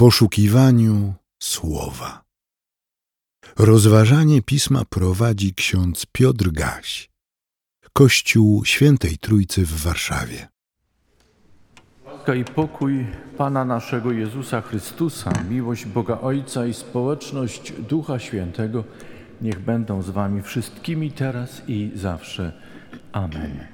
[0.00, 2.24] poszukiwaniu słowa.
[3.58, 7.10] Rozważanie pisma prowadzi ksiądz Piotr Gaś,
[7.92, 10.48] Kościół Świętej Trójcy w Warszawie.
[12.06, 18.84] Łaska i pokój Pana naszego Jezusa Chrystusa, miłość Boga Ojca i społeczność Ducha Świętego
[19.42, 22.52] niech będą z Wami wszystkimi teraz i zawsze.
[23.12, 23.66] Amen.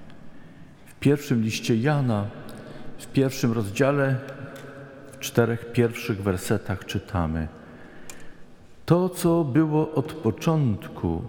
[0.86, 2.30] W pierwszym liście Jana,
[2.98, 4.35] w pierwszym rozdziale,
[5.20, 7.48] czterech pierwszych wersetach czytamy:
[8.86, 11.22] To, co było od początku,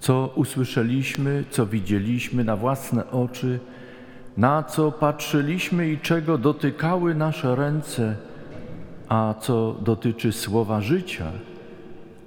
[0.00, 3.60] co usłyszeliśmy, co widzieliśmy na własne oczy,
[4.36, 8.16] na co patrzyliśmy i czego dotykały nasze ręce,
[9.08, 11.32] a co dotyczy słowa życia,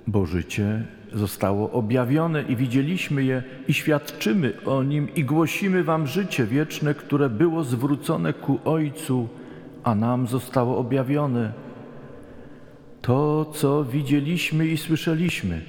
[0.08, 6.45] bo życie zostało objawione i widzieliśmy je i świadczymy o nim i głosimy wam życie
[6.45, 9.28] wieczne, które było zwrócone ku Ojcu,
[9.85, 11.53] a nam zostało objawione.
[13.02, 15.61] To, co widzieliśmy i słyszeliśmy,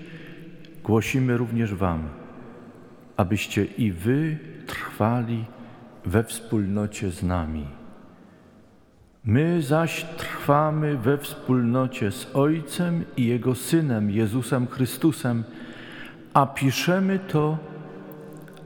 [0.84, 2.08] głosimy również wam,
[3.17, 5.45] abyście i wy trwali
[6.05, 7.67] we wspólnocie z nami.
[9.25, 15.45] My zaś trwamy we wspólnocie z Ojcem i Jego Synem Jezusem Chrystusem,
[16.34, 17.58] a piszemy to,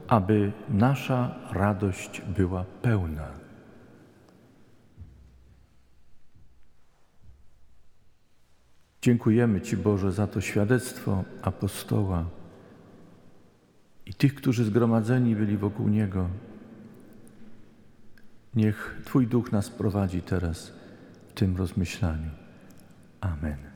[0.07, 3.40] aby nasza radość była pełna.
[9.01, 12.25] Dziękujemy Ci, Boże, za to świadectwo apostoła
[14.05, 16.29] i tych, którzy zgromadzeni byli wokół Niego.
[18.55, 20.73] Niech Twój duch nas prowadzi teraz
[21.29, 22.29] w tym rozmyślaniu.
[23.21, 23.70] Amen.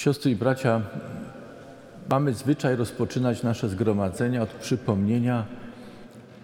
[0.00, 0.82] Siostry i bracia,
[2.10, 5.46] mamy zwyczaj rozpoczynać nasze zgromadzenia od przypomnienia,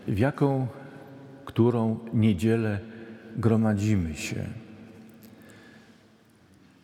[0.09, 0.67] w jaką,
[1.45, 2.79] którą niedzielę
[3.36, 4.45] gromadzimy się.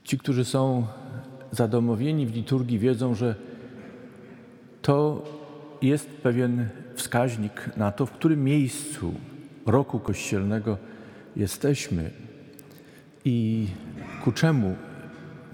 [0.05, 0.87] Ci, którzy są
[1.51, 3.35] zadomowieni w liturgii, wiedzą, że
[4.83, 5.25] to
[5.83, 9.15] jest pewien wskaźnik na to, w którym miejscu
[9.67, 10.79] roku kościelnego
[11.37, 12.11] jesteśmy
[13.25, 13.67] i
[14.25, 14.77] ku czemu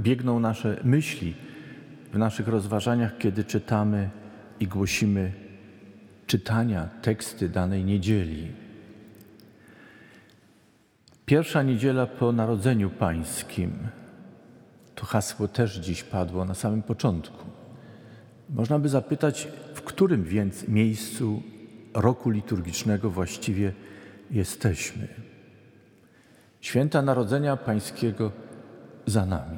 [0.01, 1.35] biegną nasze myśli
[2.13, 4.11] w naszych rozważaniach, kiedy czytamy
[4.61, 5.33] i głosimy
[6.27, 8.49] czytania, teksty danej niedzieli.
[11.27, 13.73] Pierwsza niedziela po Narodzeniu Pańskim.
[14.95, 17.45] To hasło też dziś padło na samym początku.
[18.51, 21.43] Można by zapytać, w którym więc miejscu
[21.95, 23.73] roku liturgicznego właściwie
[24.31, 25.09] jesteśmy.
[26.61, 28.33] Święta Narodzenia Pańskiego
[29.07, 29.58] za nami.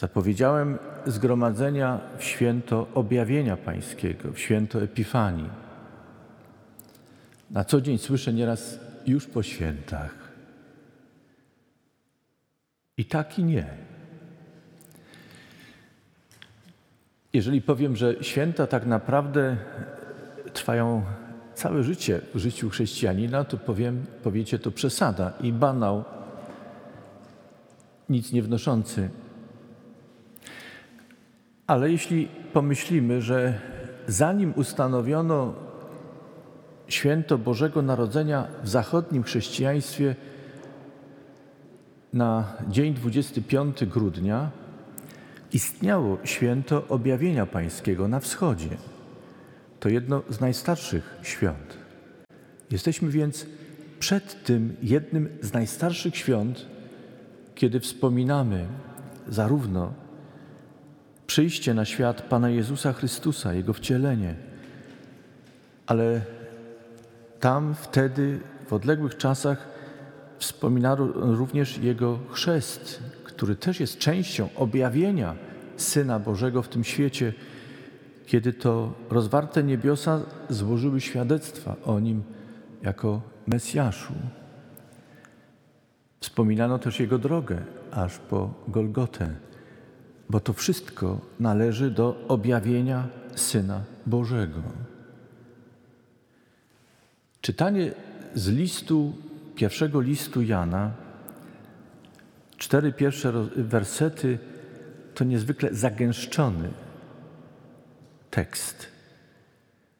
[0.00, 5.50] Zapowiedziałem zgromadzenia w święto objawienia Pańskiego, w święto Epifanii.
[7.50, 10.14] Na co dzień słyszę nieraz już po świętach.
[12.96, 13.66] I tak i nie.
[17.32, 19.56] Jeżeli powiem, że święta tak naprawdę
[20.52, 21.04] trwają
[21.54, 26.04] całe życie w życiu chrześcijanina, to powiem, powiecie to przesada i banał,
[28.08, 29.10] nic nie wnoszący.
[31.70, 33.60] Ale jeśli pomyślimy, że
[34.06, 35.54] zanim ustanowiono
[36.88, 40.16] święto Bożego Narodzenia w zachodnim chrześcijaństwie
[42.12, 44.50] na dzień 25 grudnia
[45.52, 48.76] istniało święto objawienia Pańskiego na wschodzie.
[49.80, 51.76] To jedno z najstarszych świąt.
[52.70, 53.46] Jesteśmy więc
[53.98, 56.66] przed tym jednym z najstarszych świąt,
[57.54, 58.66] kiedy wspominamy
[59.28, 60.09] zarówno
[61.30, 64.34] przyjście na świat Pana Jezusa Chrystusa, Jego wcielenie,
[65.86, 66.20] ale
[67.40, 69.68] tam wtedy, w odległych czasach,
[70.38, 75.34] wspominano również Jego chrzest, który też jest częścią objawienia
[75.76, 77.32] Syna Bożego w tym świecie,
[78.26, 82.22] kiedy to rozwarte niebiosa złożyły świadectwa o Nim
[82.82, 84.14] jako Mesjaszu.
[86.20, 87.58] Wspominano też Jego drogę
[87.90, 89.49] aż po Golgotę,
[90.30, 94.62] bo to wszystko należy do objawienia Syna Bożego.
[97.40, 97.92] Czytanie
[98.34, 99.12] z listu,
[99.54, 100.90] pierwszego listu Jana,
[102.58, 104.38] cztery pierwsze wersety
[105.14, 106.70] to niezwykle zagęszczony
[108.30, 108.86] tekst,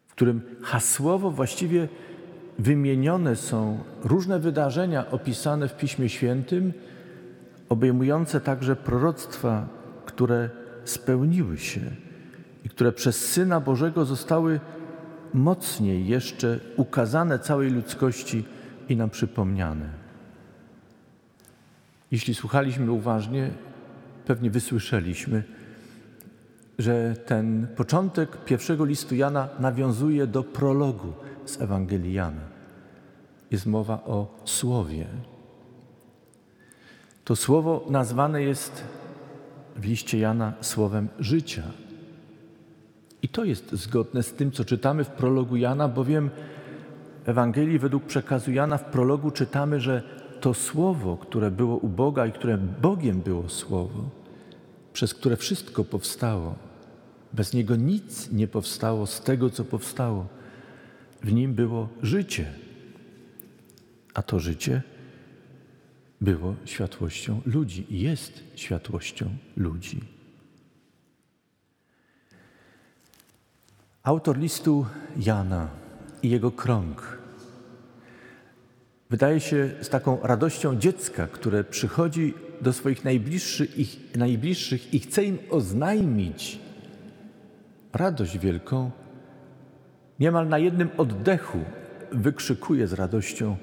[0.09, 1.89] w którym hasłowo właściwie
[2.59, 6.73] wymienione są różne wydarzenia opisane w Piśmie Świętym,
[7.69, 10.51] obejmujące także proroctwa, które
[10.85, 11.81] spełniły się
[12.65, 14.61] i które przez Syna Bożego zostały
[15.35, 18.45] mocniej jeszcze ukazane całej ludzkości
[18.89, 19.89] i nam przypomniane.
[22.11, 23.51] Jeśli słuchaliśmy uważnie,
[24.27, 25.43] pewnie wysłyszeliśmy,
[26.79, 31.13] że ten początek pierwszego listu Jana nawiązuje do prologu
[31.45, 32.43] z Ewangelii Jana.
[33.51, 35.07] Jest mowa o słowie.
[37.25, 38.85] To słowo nazwane jest
[39.77, 41.63] w liście Jana słowem życia.
[43.23, 46.31] I to jest zgodne z tym, co czytamy w prologu Jana, bowiem
[47.25, 50.03] w Ewangelii według przekazu Jana w prologu czytamy, że
[50.41, 54.11] to słowo, które było u Boga i które Bogiem było słowo,
[54.93, 56.55] przez które wszystko powstało,
[57.33, 60.27] bez niego nic nie powstało z tego, co powstało.
[61.23, 62.53] W nim było życie,
[64.15, 64.83] a to życie
[66.21, 70.01] było światłością ludzi jest światłością ludzi.
[74.03, 74.87] Autor listu
[75.17, 75.69] Jana
[76.23, 77.19] i jego krąg
[79.11, 85.25] wydaje się z taką radością dziecka, które przychodzi do swoich najbliższych, ich, najbliższych i chce
[85.25, 86.59] im oznajmić
[87.93, 88.91] radość wielką,
[90.21, 91.59] niemal na jednym oddechu
[92.13, 93.57] wykrzykuje z radością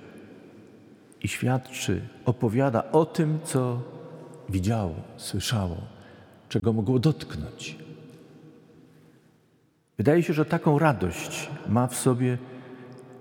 [1.27, 3.81] i świadczy, opowiada o tym, co
[4.49, 5.77] widziało, słyszało,
[6.49, 7.77] czego mogło dotknąć.
[9.97, 12.37] Wydaje się, że taką radość ma w sobie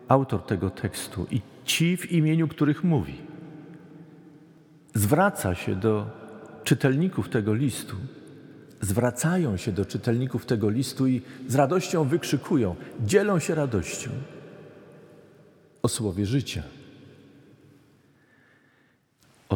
[0.09, 3.15] autor tego tekstu i ci, w imieniu których mówi.
[4.95, 6.07] Zwraca się do
[6.65, 7.97] czytelników tego listu,
[8.81, 14.11] zwracają się do czytelników tego listu i z radością wykrzykują, dzielą się radością
[15.83, 16.76] o słowie życia.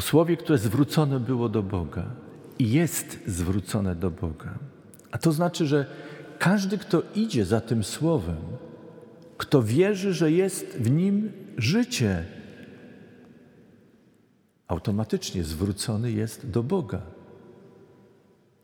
[0.01, 2.05] O słowie, które zwrócone było do Boga
[2.59, 4.59] i jest zwrócone do Boga.
[5.11, 5.87] A to znaczy, że
[6.39, 8.37] każdy, kto idzie za tym słowem,
[9.37, 12.25] kto wierzy, że jest w nim życie,
[14.69, 17.03] automatycznie zwrócony jest do Boga.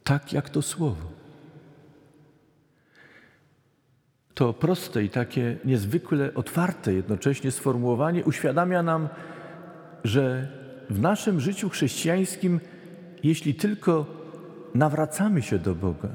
[0.04, 1.08] Tak jak to słowo.
[4.34, 9.08] To proste i takie niezwykle otwarte jednocześnie sformułowanie uświadamia nam,
[10.04, 10.55] że
[10.90, 12.60] w naszym życiu chrześcijańskim,
[13.22, 14.06] jeśli tylko
[14.74, 16.08] nawracamy się do Boga,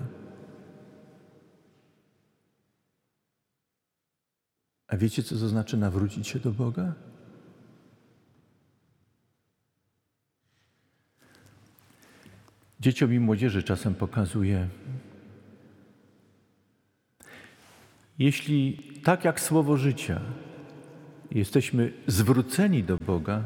[4.92, 6.94] A wiecie, co to znaczy nawrócić się do Boga?
[12.80, 14.70] Dzieciom i młodzieży czasem pokazuje,
[18.20, 20.22] jeśli tak jak słowo życia
[21.32, 23.44] jesteśmy zwróceni do Boga,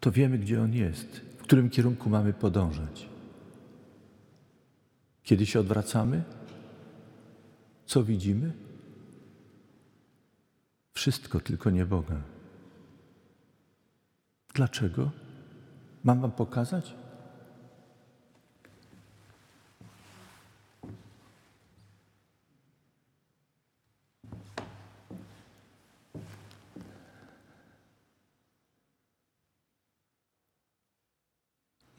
[0.00, 3.08] to wiemy, gdzie On jest, w którym kierunku mamy podążać.
[5.22, 6.22] Kiedy się odwracamy,
[7.86, 8.52] co widzimy?
[10.92, 12.22] Wszystko, tylko nie Boga.
[14.54, 15.10] Dlaczego?
[16.04, 16.94] Mam Wam pokazać?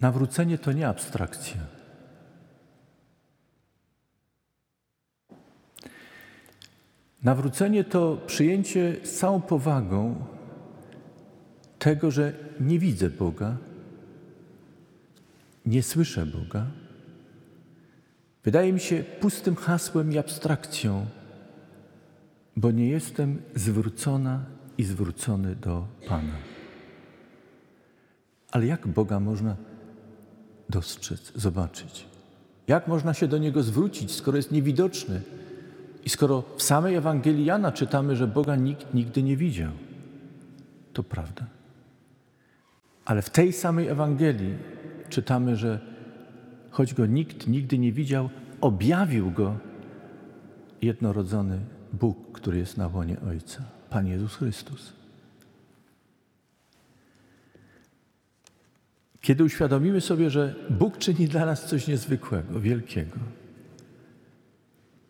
[0.01, 1.57] Nawrócenie to nie abstrakcja.
[7.23, 10.25] Nawrócenie to przyjęcie z całą powagą
[11.79, 13.57] tego, że nie widzę Boga,
[15.65, 16.65] nie słyszę Boga.
[18.43, 21.05] Wydaje mi się pustym hasłem i abstrakcją,
[22.57, 24.45] bo nie jestem zwrócona
[24.77, 26.33] i zwrócony do Pana.
[28.51, 29.55] Ale jak Boga można
[30.71, 32.05] dostrzec, zobaczyć?
[32.67, 35.21] Jak można się do Niego zwrócić, skoro jest niewidoczny?
[36.05, 39.71] I skoro w samej Ewangelii Jana czytamy, że Boga nikt nigdy nie widział,
[40.93, 41.45] to prawda.
[43.05, 44.55] Ale w tej samej Ewangelii
[45.09, 45.79] czytamy, że
[46.71, 48.29] choć go nikt nigdy nie widział,
[48.61, 49.57] objawił go
[50.81, 51.59] jednorodzony
[51.93, 55.00] Bóg, który jest na łonie Ojca, Pan Jezus Chrystus.
[59.21, 63.17] Kiedy uświadomimy sobie, że Bóg czyni dla nas coś niezwykłego, wielkiego,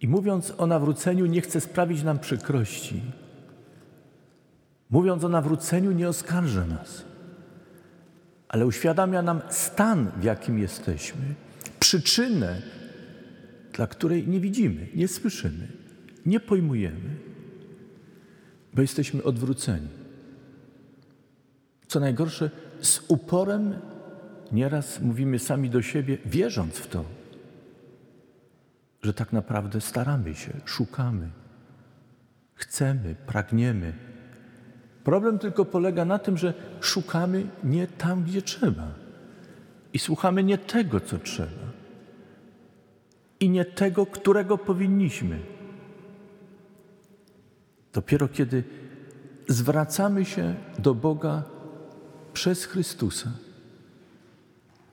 [0.01, 3.01] i mówiąc o nawróceniu, nie chce sprawić nam przykrości.
[4.89, 7.05] Mówiąc o nawróceniu, nie oskarża nas,
[8.49, 11.21] ale uświadamia nam stan, w jakim jesteśmy,
[11.79, 12.61] przyczynę,
[13.73, 15.67] dla której nie widzimy, nie słyszymy,
[16.25, 17.15] nie pojmujemy,
[18.73, 19.87] bo jesteśmy odwróceni.
[21.87, 22.49] Co najgorsze,
[22.81, 23.75] z uporem,
[24.51, 27.05] nieraz mówimy sami do siebie, wierząc w to,
[29.03, 31.29] że tak naprawdę staramy się, szukamy,
[32.53, 33.93] chcemy, pragniemy.
[35.03, 38.87] Problem tylko polega na tym, że szukamy nie tam, gdzie trzeba
[39.93, 41.71] i słuchamy nie tego, co trzeba
[43.39, 45.39] i nie tego, którego powinniśmy.
[47.93, 48.63] Dopiero kiedy
[49.47, 51.43] zwracamy się do Boga
[52.33, 53.31] przez Chrystusa,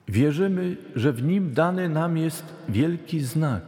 [0.08, 3.62] wierzymy, że w Nim dany nam jest wielki znak,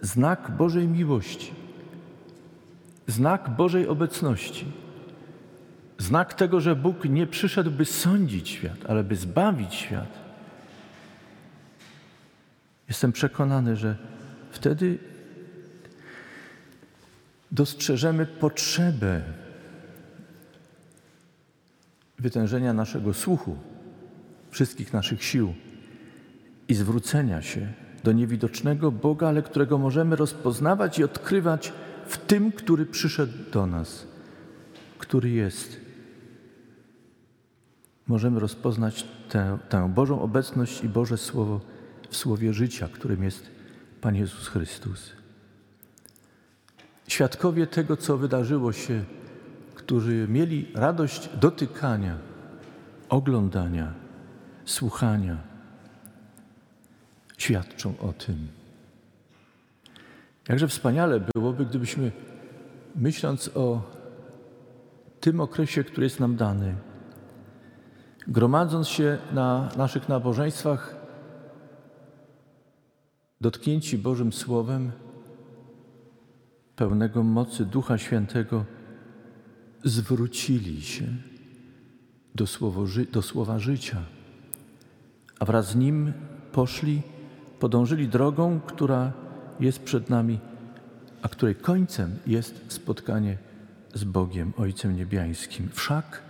[0.00, 1.52] znak Bożej miłości,
[3.06, 4.66] znak Bożej obecności,
[5.98, 10.18] znak tego, że Bóg nie przyszedł, by sądzić świat, ale by zbawić świat.
[12.88, 13.96] Jestem przekonany, że
[14.50, 14.98] wtedy
[17.52, 19.22] dostrzeżemy potrzebę
[22.18, 23.56] wytężenia naszego słuchu,
[24.56, 25.54] wszystkich naszych sił
[26.68, 27.72] i zwrócenia się
[28.04, 31.72] do niewidocznego Boga, ale którego możemy rozpoznawać i odkrywać
[32.06, 34.06] w tym, który przyszedł do nas,
[34.98, 35.80] który jest.
[38.06, 41.60] Możemy rozpoznać tę, tę Bożą obecność i Boże Słowo
[42.10, 43.50] w Słowie życia, którym jest
[44.00, 45.12] Pan Jezus Chrystus.
[47.08, 49.04] Świadkowie tego, co wydarzyło się,
[49.74, 52.18] którzy mieli radość dotykania,
[53.08, 54.05] oglądania,
[54.66, 55.36] słuchania,
[57.38, 58.48] świadczą o tym.
[60.48, 62.12] Jakże wspaniale byłoby, gdybyśmy,
[62.96, 63.82] myśląc o
[65.20, 66.74] tym okresie, który jest nam dany,
[68.28, 70.96] gromadząc się na naszych nabożeństwach,
[73.40, 74.92] dotknięci Bożym Słowem,
[76.76, 78.64] pełnego mocy Ducha Świętego,
[79.84, 81.04] zwrócili się
[82.34, 84.02] do, słowo, do słowa życia,
[85.38, 86.12] a wraz z nim
[86.52, 87.02] poszli,
[87.58, 89.12] podążyli drogą, która
[89.60, 90.38] jest przed nami,
[91.22, 93.36] a której końcem jest spotkanie
[93.94, 95.68] z Bogiem, Ojcem Niebiańskim.
[95.72, 96.22] Wszak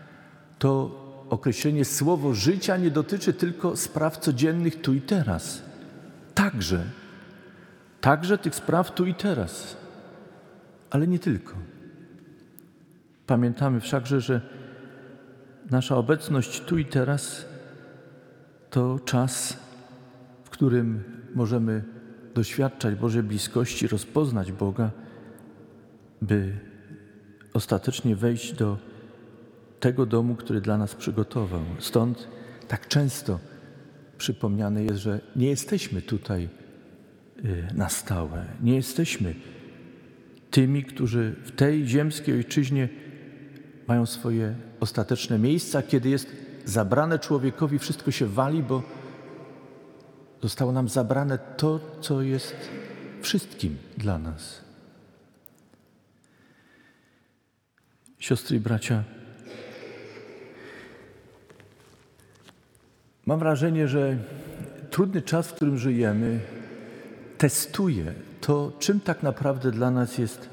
[0.59, 5.63] to określenie słowo życia nie dotyczy tylko spraw codziennych tu i teraz.
[6.35, 6.85] Także,
[8.01, 9.77] także tych spraw tu i teraz
[10.91, 11.55] ale nie tylko.
[13.27, 14.41] Pamiętamy wszakże, że
[15.71, 17.47] nasza obecność tu i teraz
[18.77, 19.57] to czas,
[20.45, 21.05] w którym
[21.35, 21.85] możemy
[22.35, 24.91] doświadczać Bożej bliskości, rozpoznać Boga,
[26.23, 26.53] by
[27.53, 28.79] ostatecznie wejść do
[29.81, 31.61] tego domu, który dla nas przygotował.
[31.79, 32.29] Stąd
[32.69, 33.39] tak często
[34.19, 36.49] przypomniane jest, że nie jesteśmy tutaj
[37.45, 39.35] y, na stałe, nie jesteśmy
[40.51, 42.89] tymi, którzy w tej ziemskiej ojczyźnie
[43.89, 48.83] mają swoje ostateczne miejsca, kiedy jest zabrane człowiekowi, wszystko się wali, bo
[50.43, 52.57] zostało nam zabrane to, co jest
[53.23, 54.61] wszystkim dla nas.
[58.19, 59.05] Siostry i bracia,
[63.27, 64.19] mam wrażenie, że
[64.91, 66.41] trudny czas, w którym żyjemy,
[67.39, 70.49] testuje to, czym tak naprawdę dla nas jest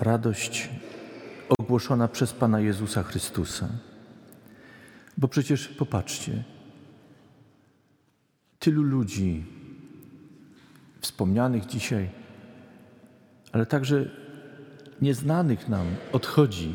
[0.00, 0.68] radość
[1.58, 3.68] ogłoszona przez Pana Jezusa Chrystusa.
[5.18, 6.44] Bo przecież popatrzcie,
[8.58, 9.44] tylu ludzi
[11.00, 12.10] wspomnianych dzisiaj,
[13.52, 14.10] ale także
[15.02, 16.74] nieznanych nam odchodzi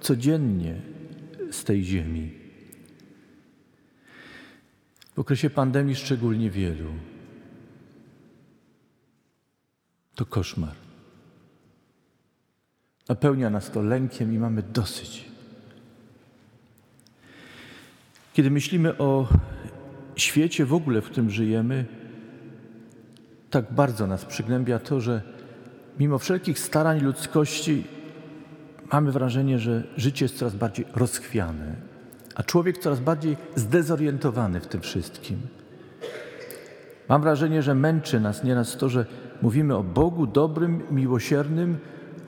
[0.00, 0.80] codziennie
[1.50, 2.30] z tej ziemi.
[5.14, 6.90] W okresie pandemii szczególnie wielu.
[10.14, 10.74] To koszmar.
[13.08, 15.35] Napełnia nas to lękiem i mamy dosyć.
[18.36, 19.28] Kiedy myślimy o
[20.16, 21.84] świecie w ogóle, w którym żyjemy,
[23.50, 25.22] tak bardzo nas przygnębia to, że
[25.98, 27.84] mimo wszelkich starań ludzkości
[28.92, 31.74] mamy wrażenie, że życie jest coraz bardziej rozchwiane,
[32.34, 35.38] a człowiek coraz bardziej zdezorientowany w tym wszystkim.
[37.08, 39.06] Mam wrażenie, że męczy nas nieraz to, że
[39.42, 41.78] mówimy o Bogu dobrym, miłosiernym,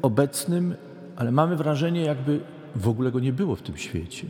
[0.02, 0.74] obecnym,
[1.16, 2.40] ale mamy wrażenie, jakby
[2.76, 4.26] w ogóle go nie było w tym świecie.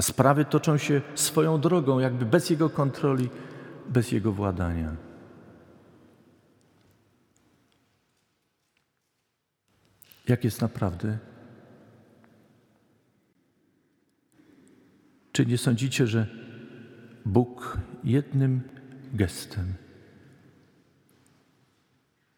[0.00, 3.28] A sprawy toczą się swoją drogą, jakby bez jego kontroli,
[3.88, 4.96] bez jego władania.
[10.28, 11.18] Jak jest naprawdę?
[15.32, 16.26] Czy nie sądzicie, że
[17.26, 18.60] Bóg jednym
[19.12, 19.74] gestem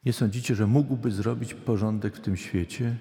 [0.04, 2.96] nie sądzicie, że mógłby zrobić porządek w tym świecie?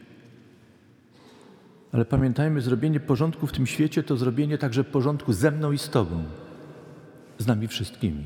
[1.91, 5.89] Ale pamiętajmy, zrobienie porządku w tym świecie to zrobienie także porządku ze mną i z
[5.89, 6.23] Tobą,
[7.37, 8.25] z nami wszystkimi.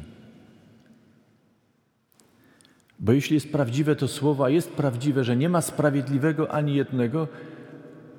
[3.00, 7.28] Bo jeśli jest prawdziwe to słowo, a jest prawdziwe, że nie ma sprawiedliwego ani jednego,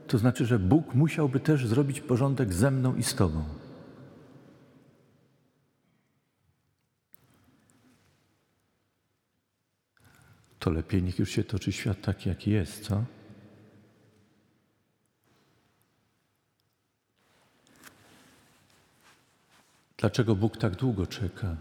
[0.06, 3.44] to znaczy, że Bóg musiałby też zrobić porządek ze mną i z Tobą.
[10.58, 13.04] To lepiej niech już się toczy świat taki, jaki jest, co?
[19.96, 21.56] Dlaczego Bóg tak długo czeka?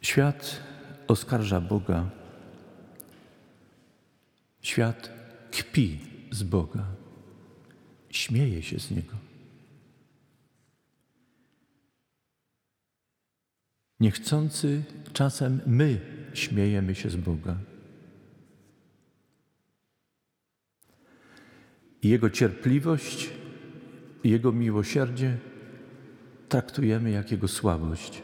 [0.00, 0.60] Świat
[1.08, 2.10] oskarża Boga.
[4.62, 5.10] Świat
[5.50, 6.84] kpi z Boga.
[8.10, 9.16] Śmieje się z Niego.
[14.00, 16.00] Niechcący czasem my
[16.34, 17.56] śmiejemy się z Boga.
[22.04, 23.30] Jego cierpliwość
[24.24, 25.38] Jego miłosierdzie
[26.48, 28.22] traktujemy jak Jego słabość.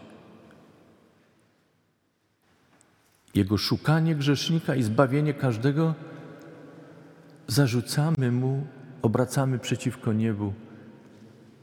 [3.35, 5.95] Jego szukanie grzesznika i zbawienie każdego
[7.47, 8.67] zarzucamy Mu,
[9.03, 10.55] obracamy przeciwko niebu,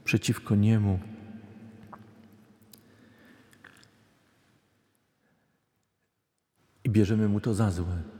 [0.04, 0.98] przeciwko Niemu.
[6.84, 8.17] I bierzemy Mu to za złe.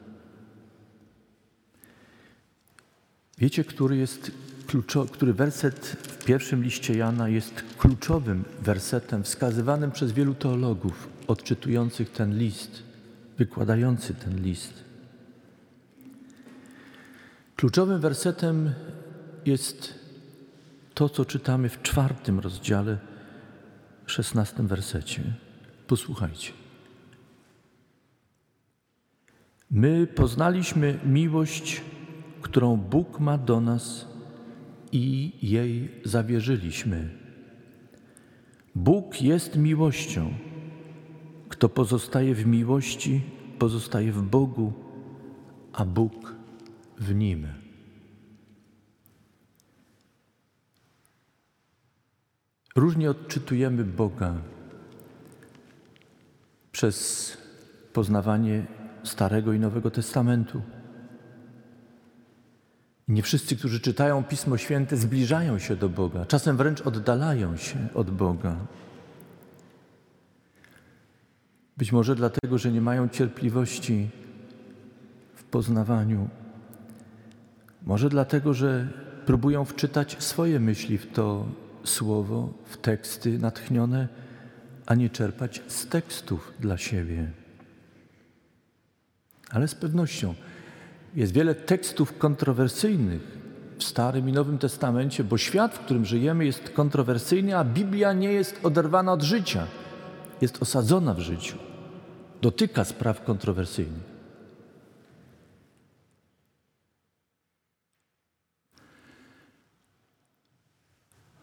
[3.38, 4.30] Wiecie, który jest
[4.66, 12.10] kluczowy, który werset w pierwszym liście Jana jest kluczowym wersetem wskazywanym przez wielu teologów odczytujących
[12.10, 12.82] ten list,
[13.38, 14.84] wykładający ten list.
[17.56, 18.72] Kluczowym wersetem
[19.46, 19.94] jest
[20.94, 22.98] to, co czytamy w czwartym rozdziale,
[24.06, 25.22] szesnastym wersecie.
[25.86, 26.52] Posłuchajcie.
[29.70, 31.82] My poznaliśmy miłość,
[32.40, 34.08] którą Bóg ma do nas
[34.92, 37.10] i jej zawierzyliśmy.
[38.74, 40.30] Bóg jest miłością.
[41.48, 43.22] Kto pozostaje w miłości,
[43.58, 44.72] pozostaje w Bogu,
[45.72, 46.34] a Bóg
[46.98, 47.46] w nim.
[52.76, 54.34] Różnie odczytujemy Boga
[56.72, 57.36] przez
[57.92, 58.66] poznawanie
[59.02, 60.62] Starego i Nowego Testamentu.
[63.08, 68.10] Nie wszyscy, którzy czytają Pismo Święte, zbliżają się do Boga, czasem wręcz oddalają się od
[68.10, 68.56] Boga.
[71.76, 74.10] Być może dlatego, że nie mają cierpliwości
[75.34, 76.28] w poznawaniu.
[77.82, 78.88] Może dlatego, że
[79.26, 81.46] próbują wczytać swoje myśli w to
[81.84, 84.08] słowo, w teksty natchnione,
[84.86, 87.30] a nie czerpać z tekstów dla siebie.
[89.50, 90.34] Ale z pewnością
[91.18, 93.38] jest wiele tekstów kontrowersyjnych
[93.78, 98.32] w Starym i Nowym Testamencie, bo świat, w którym żyjemy, jest kontrowersyjny, a Biblia nie
[98.32, 99.66] jest oderwana od życia,
[100.40, 101.56] jest osadzona w życiu,
[102.42, 104.18] dotyka spraw kontrowersyjnych.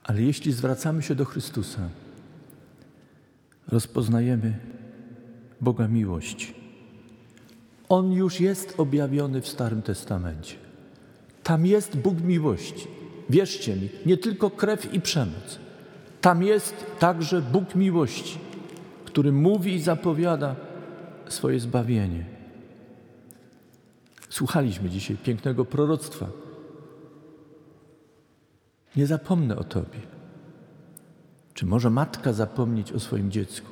[0.04, 1.90] Ale jeśli zwracamy się do Chrystusa,
[3.68, 4.60] rozpoznajemy
[5.62, 6.65] Boga miłość.
[7.90, 10.56] On już jest objawiony w Starym Testamencie.
[11.44, 12.88] Tam jest Bóg miłości.
[13.30, 15.60] Wierzcie mi, nie tylko krew i przemoc.
[16.22, 18.40] Tam jest także Bóg miłości,
[19.06, 20.56] który mówi i zapowiada
[21.28, 22.26] swoje zbawienie.
[24.30, 26.28] Słuchaliśmy dzisiaj pięknego proroctwa
[28.96, 30.00] nie zapomnę o Tobie.
[31.54, 33.68] Czy może matka zapomnieć o swoim dziecku?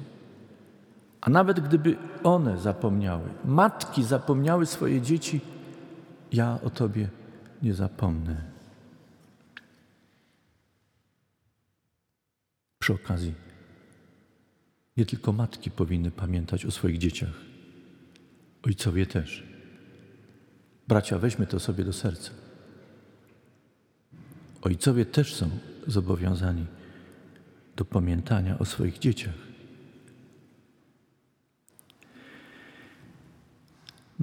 [1.23, 5.41] A nawet gdyby one zapomniały, matki zapomniały swoje dzieci,
[6.31, 7.09] ja o Tobie
[7.61, 8.41] nie zapomnę.
[12.79, 13.33] Przy okazji,
[14.97, 17.33] nie tylko matki powinny pamiętać o swoich dzieciach,
[18.63, 19.43] ojcowie też.
[20.87, 22.31] Bracia, weźmy to sobie do serca.
[24.61, 25.49] Ojcowie też są
[25.87, 26.65] zobowiązani
[27.75, 29.52] do pamiętania o swoich dzieciach.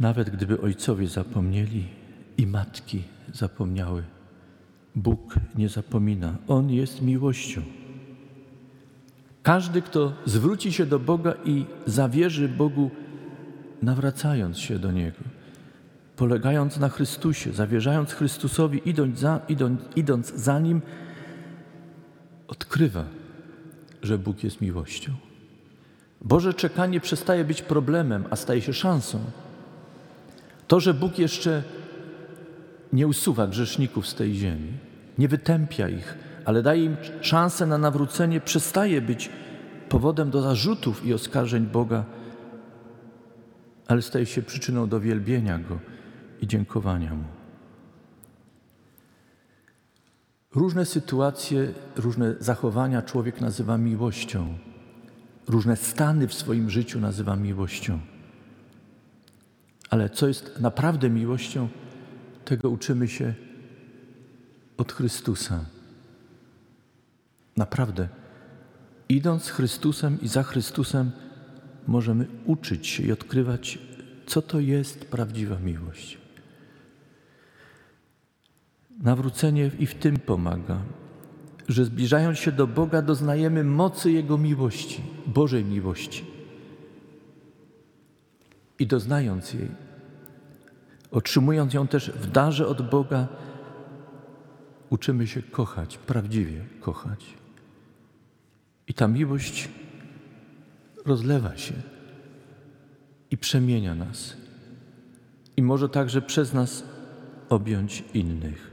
[0.00, 1.88] Nawet gdyby ojcowie zapomnieli
[2.38, 4.02] i matki zapomniały,
[4.94, 6.34] Bóg nie zapomina.
[6.48, 7.62] On jest miłością.
[9.42, 12.90] Każdy, kto zwróci się do Boga i zawierzy Bogu,
[13.82, 15.18] nawracając się do Niego,
[16.16, 20.82] polegając na Chrystusie, zawierzając Chrystusowi, idąc za, idąc, idąc za Nim,
[22.48, 23.04] odkrywa,
[24.02, 25.12] że Bóg jest miłością.
[26.20, 29.18] Boże czekanie przestaje być problemem, a staje się szansą.
[30.70, 31.62] To, że Bóg jeszcze
[32.92, 34.72] nie usuwa grzeszników z tej ziemi,
[35.18, 39.30] nie wytępia ich, ale daje im szansę na nawrócenie, przestaje być
[39.88, 42.04] powodem do zarzutów i oskarżeń Boga,
[43.88, 45.78] ale staje się przyczyną do wielbienia Go
[46.40, 47.24] i dziękowania Mu.
[50.54, 54.59] Różne sytuacje, różne zachowania człowiek nazywa miłością,
[55.48, 57.98] różne stany w swoim życiu nazywa miłością.
[59.90, 61.68] Ale co jest naprawdę miłością,
[62.44, 63.35] tego uczymy się
[64.76, 65.64] od Chrystusa.
[67.57, 68.09] Naprawdę,
[69.09, 71.11] idąc z Chrystusem i za Chrystusem,
[71.87, 73.79] możemy uczyć się i odkrywać,
[74.26, 76.18] co to jest prawdziwa miłość.
[79.03, 80.83] Nawrócenie i w tym pomaga,
[81.68, 86.30] że zbliżając się do Boga, doznajemy mocy Jego miłości, Bożej miłości.
[88.81, 89.69] I doznając jej,
[91.11, 93.29] otrzymując ją też w darze od Boga,
[94.90, 97.35] uczymy się kochać, prawdziwie kochać.
[98.88, 99.69] I ta miłość
[101.07, 101.75] rozlewa się
[103.31, 104.37] i przemienia nas.
[105.57, 106.85] I może także przez nas
[107.49, 108.71] objąć innych.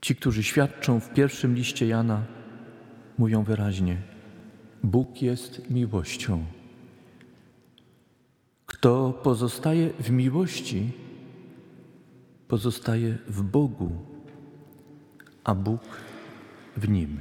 [0.00, 2.22] Ci, którzy świadczą w pierwszym liście Jana,
[3.18, 4.17] mówią wyraźnie:
[4.82, 6.44] Bóg jest miłością.
[8.66, 10.92] Kto pozostaje w miłości,
[12.48, 13.90] pozostaje w Bogu,
[15.44, 15.80] a Bóg
[16.76, 17.18] w nim.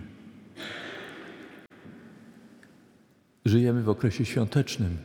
[3.46, 4.98] Żyjemy w okresie świątecznym.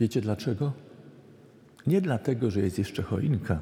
[0.00, 0.72] Wiecie dlaczego?
[1.86, 3.60] Nie dlatego, że jest jeszcze choinka.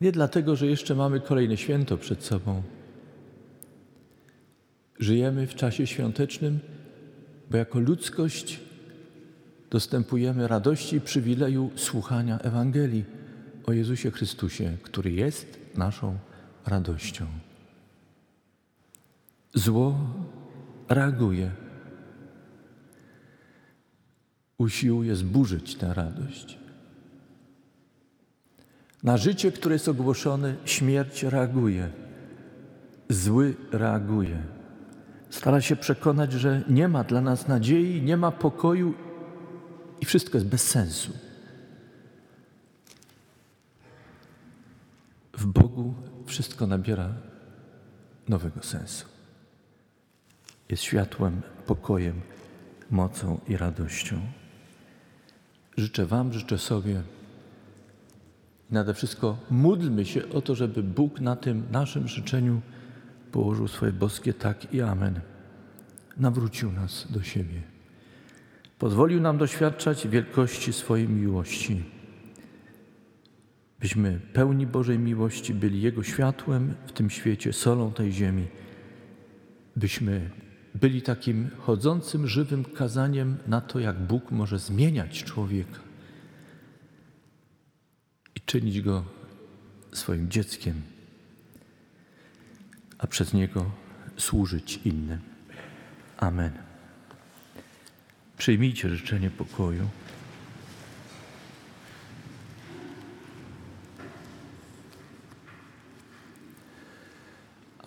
[0.00, 2.62] Nie dlatego, że jeszcze mamy kolejne święto przed sobą.
[4.98, 6.60] Żyjemy w czasie świątecznym,
[7.50, 8.60] bo jako ludzkość
[9.70, 13.04] dostępujemy radości i przywileju słuchania Ewangelii
[13.66, 16.18] o Jezusie Chrystusie, który jest naszą
[16.66, 17.26] radością.
[19.54, 19.98] Zło
[20.88, 21.50] reaguje,
[24.58, 26.58] usiłuje zburzyć tę radość.
[29.02, 31.90] Na życie, które jest ogłoszone, śmierć reaguje,
[33.08, 34.57] zły reaguje.
[35.30, 38.94] Stara się przekonać, że nie ma dla nas nadziei, nie ma pokoju
[40.00, 41.12] i wszystko jest bez sensu.
[45.32, 45.94] W Bogu
[46.26, 47.08] wszystko nabiera
[48.28, 49.06] nowego sensu.
[50.68, 52.20] Jest światłem, pokojem,
[52.90, 54.20] mocą i radością.
[55.76, 57.02] Życzę Wam, życzę sobie
[58.70, 62.60] nade wszystko módlmy się o to, żeby Bóg na tym naszym życzeniu
[63.32, 65.20] położył swoje boskie tak i amen.
[66.16, 67.62] Nawrócił nas do siebie.
[68.78, 71.84] Pozwolił nam doświadczać wielkości swojej miłości.
[73.80, 78.46] Byśmy pełni Bożej miłości byli Jego światłem w tym świecie, solą tej ziemi.
[79.76, 80.30] Byśmy
[80.74, 85.80] byli takim chodzącym, żywym kazaniem na to, jak Bóg może zmieniać człowieka
[88.36, 89.04] i czynić go
[89.92, 90.82] swoim dzieckiem,
[92.98, 93.64] a przez niego
[94.16, 95.18] służyć innym.
[96.16, 96.52] Amen.
[98.38, 99.88] Przyjmijcie życzenie pokoju.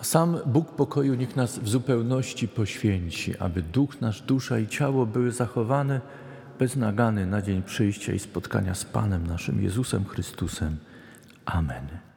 [0.01, 5.31] Sam Bóg pokoju niech nas w zupełności poświęci, aby duch nasz, dusza i ciało były
[5.31, 6.01] zachowane
[6.59, 10.77] bez nagany na dzień przyjścia i spotkania z Panem naszym Jezusem Chrystusem.
[11.45, 12.10] Amen.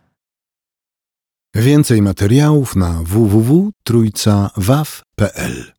[1.55, 5.73] Więcej materiałów na www.trójcawaw.pl